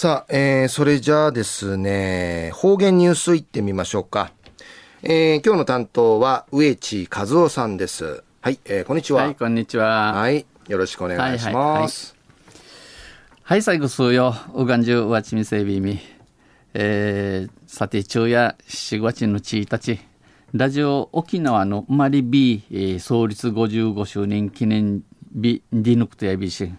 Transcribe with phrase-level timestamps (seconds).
[0.00, 4.30] さあ、えー、それじゃあですね、方言ニュースいってみましょうか。
[5.02, 8.22] えー、今日の担当は植地和夫さんです。
[8.40, 9.24] はい、えー、こんにちは。
[9.24, 10.12] はい、こんにちは。
[10.12, 12.14] はい、よろしくお願いします。
[13.42, 15.98] はい、はい、最後数よ、うがんじゅうわちみせびみ。
[16.74, 19.98] えー、さて、昼夜4月の1日、
[20.54, 25.02] ラジオ沖縄の生まれ日、えー、創立55周年記念
[25.34, 26.72] 日、ディヌクトやびし、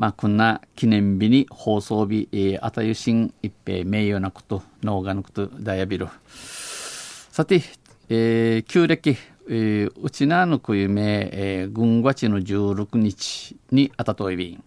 [0.00, 6.08] まあ、こんな記念日に放送日、えー、あたゆしん一平名誉なこと、脳がなこと、ダイヤビル。
[6.26, 7.62] さて、
[8.08, 9.18] えー、旧暦、
[9.50, 14.64] えー、うちなのくゆめ、えー、軍月の16日にあたといびん。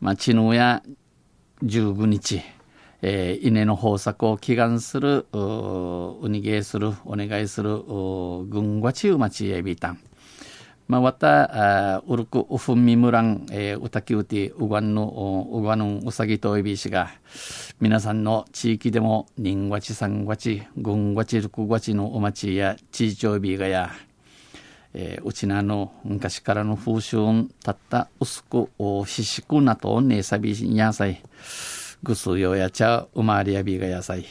[0.00, 0.84] まあ、ちのや
[1.64, 2.40] 15日、
[3.02, 7.82] えー、稲の豊作を祈願する、うにげする、お願いする、
[8.46, 9.98] 軍月うまちえびたん。
[10.90, 17.10] まあ、わた、うるくうふんみむらん、えー、うたきうて、うがんの、うがんうさぎといびしが、
[17.78, 23.92] 皆さんの地域でも、人わち、三わち、軍わち、六わちのお町や、地域おびがや、
[24.92, 27.18] えー、うちなの昔からの風習
[27.62, 28.68] たった薄く、
[29.06, 31.22] ひしくなとねさびんやさい、
[32.02, 34.26] ぐすよやちゃうまわりやびがやさい。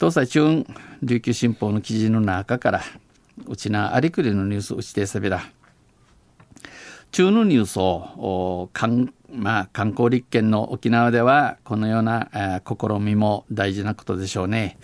[0.00, 0.66] 東西中、
[1.00, 2.82] 琉球新報の記事の中から、
[3.46, 5.40] うちなありくりのニュースうちてさびら、
[7.12, 14.78] 中のニュースを観,、まあ、観光立県の沖縄ではこのような、えー、試みも大事なことでしょうね。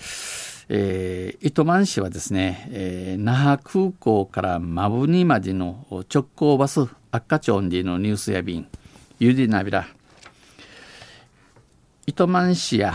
[0.69, 8.66] えー、糸満市はですね、えー、那覇空港からマブニまでの直行バス赤ちょんでのニュースや便
[9.20, 9.86] ゆりなびら
[12.08, 12.94] 糸満市や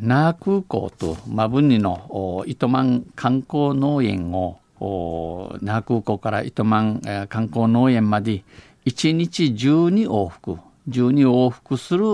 [0.00, 4.61] 那覇空港とマブニの糸満観光農園を
[5.60, 8.44] 那覇空港から糸満、え、観光農園まで
[8.84, 10.58] 1日12往復。
[10.88, 12.04] 12往復する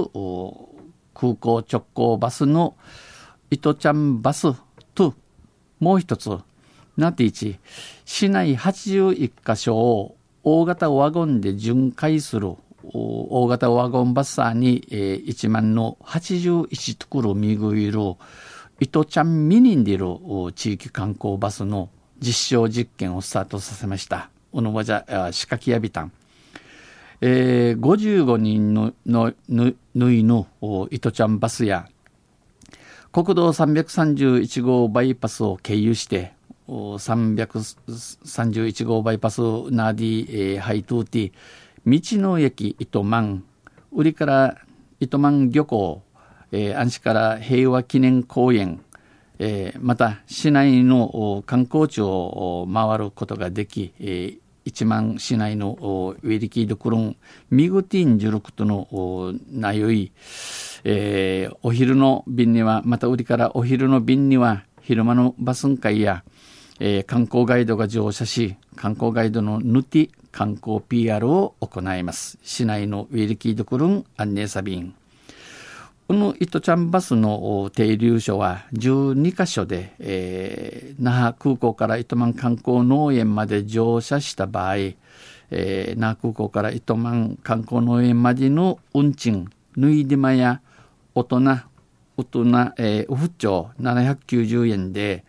[1.14, 2.77] 空港直行バスの
[3.50, 4.52] 糸ちゃんバス
[4.94, 5.14] と
[5.80, 6.38] もう一つ。
[6.98, 7.60] なていち
[8.05, 12.56] 市内81カ所を大型ワゴンで巡回する。
[12.92, 17.98] 大型ワゴンバスサーに、えー、1万の81ところみぐいる
[18.81, 20.06] 糸ちゃんミニンでいる
[20.54, 24.30] 地域観光バスの実証実験をスタートさせました。
[24.52, 26.12] おのわじゃ、仕掛けやびたん。
[27.20, 30.46] えー、55人ののぬぬいの
[30.90, 31.88] 糸ちゃんバスや
[33.10, 36.32] 国道331号バイパスを経由して
[36.68, 39.40] 331号バイパス
[39.70, 41.32] ナーディ、えー、ハイトゥーティ
[42.20, 43.42] 道の駅糸満
[43.90, 44.58] 売りから
[45.00, 46.02] 糸満漁港、
[46.52, 48.80] えー、安市から平和記念公園
[49.38, 55.76] えー、また市内の観光地を回ることができ、えー、一万市内の
[56.22, 57.16] ウェリキードクロン
[57.50, 60.12] ミグティンジュルクとのなよい、
[60.84, 66.25] えー、お昼の便にはまた売りからお昼の便には昼間のバスン会や、
[66.81, 72.38] えー、観光ガイドが乗車し観光ガイドのヌティ観光 PR を行います。
[72.43, 74.94] 市内のウェリキードクロンアンネーサビン
[76.08, 90.62] この糸ちゃんバスの停留所は12カ所で、えー、那覇空港から糸満観光農園まで乗車した場合、えー、那覇空港から糸満観光農園までの運賃、縫い手間や
[91.14, 91.41] 大人、
[92.16, 92.41] 大人、
[92.78, 95.26] えー、おふち790円で、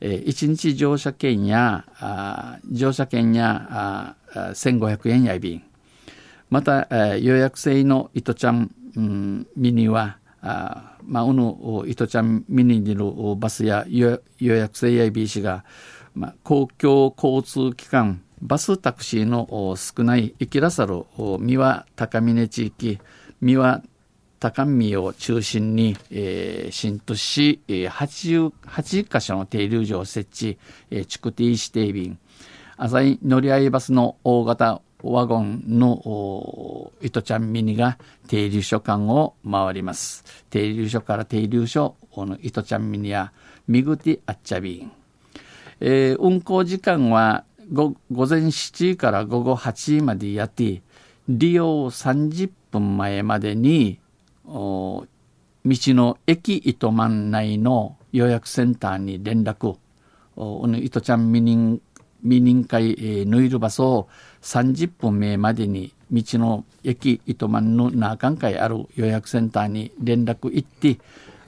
[0.00, 4.14] えー、1日乗車券や、あ乗車券やあ
[4.52, 5.64] 1500円や便。
[6.50, 11.54] また、えー、予約制の糸ちゃん、うん、ミニはあまあ、うぬ
[11.86, 13.04] いとちゃん見に出る
[13.36, 15.64] バスや予約制や B 氏が、
[16.14, 21.04] まあ、公共交通機関バスタクシーの少ない行きらさる
[21.40, 22.98] 三輪高峰地域
[23.40, 23.82] 三輪
[24.38, 30.58] 高見を中心に、えー、新都市、えー、80, 80箇所の停留所を設置、
[30.90, 32.18] えー、築堤指定便
[32.78, 40.24] 浅い乗り合いバスの大型ワゴンの糸ちゃんミニが停留所間を回ります。
[40.50, 43.32] 停留所から停留所、この糸ちゃんミニや
[43.68, 44.92] ミグティアッチャビン。
[45.80, 50.82] えー、運行時間は午前7時から午後8時までやって、
[51.28, 53.98] 利用30分前までに、
[54.44, 55.06] 道
[55.64, 59.76] の駅糸満内の予約センターに連絡、
[60.82, 61.80] 糸ちゃんミニ
[62.22, 64.08] 未認会、えー、ヌイルバスを
[64.42, 70.98] 30分前までに道の駅糸満の中間会ある予約センターに連絡行って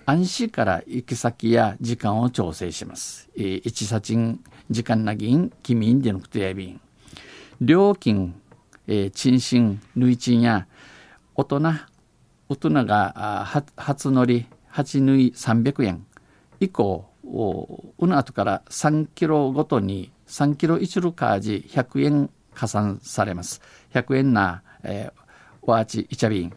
[0.07, 3.29] 安心から行き先や時間を調整します。
[3.37, 6.81] えー、一差賃時間なぎん、君んでのくとやびん。
[7.61, 8.35] 料金、
[8.87, 10.67] えー、賃賃、累賃や
[11.35, 11.61] 大人、
[12.49, 13.47] 大人が
[13.77, 16.07] 初乗り、8縫い300円
[16.61, 23.63] 以降、うの後から3キロごとに3キロ1ルカージ100円加算されます。
[23.95, 25.21] 100円な、えー、
[25.63, 26.53] ワーチイチャビン。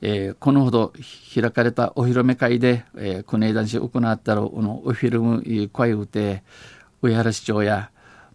[0.00, 0.92] えー、このほど
[1.34, 6.42] 開かれたお披露目会で、えー、国枝市行ったろのおフィルム会うて、
[7.02, 7.90] 上原市長や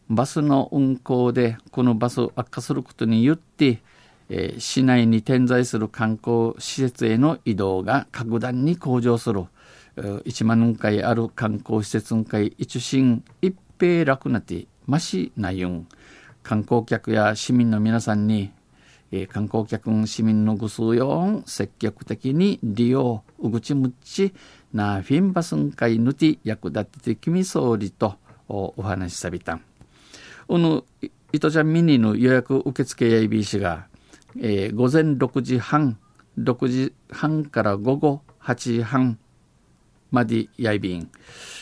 [0.10, 3.82] バスの運行でこのバスを悪化することによって、
[4.30, 9.46] えー、市内に点在する観光施設への移動が格段に向上する。
[10.00, 15.88] 1万回ある観光施設会一心一平楽なてましなゆん。
[16.42, 18.52] 観光客や市民の皆さんに、
[19.12, 24.34] えー、観光客市民のぐすうよん積極的に利用うぐちむち
[24.74, 28.16] なフィンバスン会ぬて役立ててきみ総理と
[28.48, 29.62] お話しさびたん。
[30.48, 30.84] この
[31.32, 33.86] 糸ちゃんミニの予約受付やいびしが、
[34.40, 36.00] えー、午前6時半、
[36.40, 39.20] 6時半から午後8時半
[40.12, 41.10] までやいびん。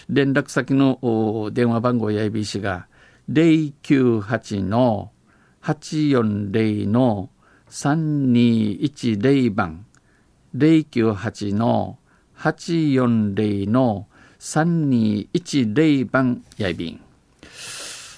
[0.09, 2.87] 連絡先の電話番号やいびしが、
[3.31, 5.11] 098の
[5.61, 7.29] 840の
[7.69, 9.85] 3210番、
[10.55, 11.97] 098の
[12.37, 14.07] 840の
[14.39, 17.01] 3210番やいびん。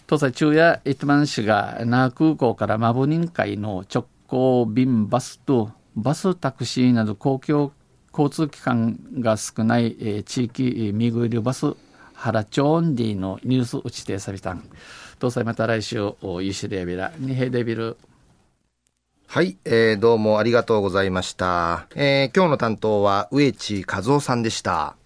[0.07, 7.71] 東西中や糸満市が那覇空港からマブ人会の直行便バスとバスタクシーなど公共
[8.11, 11.75] 交通機関が少ない、えー、地域見ぐるバス
[12.13, 14.63] 原町ンディのニュース打ちてさびたん。
[15.19, 17.97] 東西また来週、ゆしでやびら、にへでびる。
[19.27, 21.87] はい、えー、どうもありがとうございました。
[21.95, 24.98] えー、今日の担当は植地和夫さんでした。